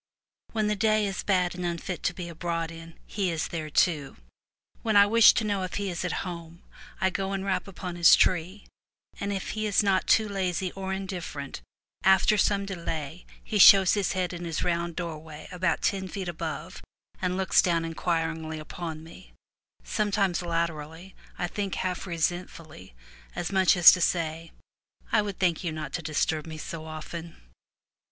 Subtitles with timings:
[0.51, 4.17] When the day is bad and unfit to be abroad in, he is there too.
[4.81, 6.63] When I wish to know if he is at home,
[6.99, 8.65] I go and rap upon his tree,
[9.19, 11.61] and, if he is not too lazy or indifferent,
[12.03, 15.49] after some delay he shows his head in his 260 FROM THE TOWER WINDOW round
[15.51, 16.81] doorway about ten feet above,
[17.21, 19.33] and looks down inquiringly upon me—
[19.83, 22.95] sometimes latterly I think half resentfully,
[23.35, 24.51] as much as to say,"
[25.11, 27.35] I would thank you not to disturb me so often."